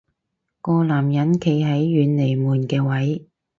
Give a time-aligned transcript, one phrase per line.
[0.61, 3.27] 個男人企喺遠離門嘅位